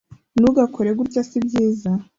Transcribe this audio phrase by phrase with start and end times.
[0.37, 1.91] Ntugakore gutya sibyiza